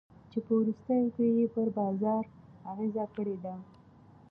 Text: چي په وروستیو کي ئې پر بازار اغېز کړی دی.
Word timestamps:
چي 0.29 0.37
په 0.45 0.51
وروستیو 0.59 1.13
کي 1.15 1.25
ئې 1.35 1.45
پر 1.53 1.67
بازار 1.77 2.23
اغېز 2.71 2.95
کړی 3.15 3.35
دی. 3.43 3.55